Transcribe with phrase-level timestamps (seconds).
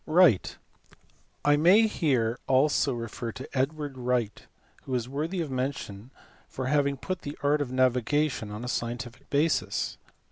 [0.07, 0.57] Wright*.
[1.45, 4.47] I may here also refer to Edward Wright,
[4.85, 6.09] who is worthy of mention
[6.49, 9.99] for having put the art of navigation on a scientific basis.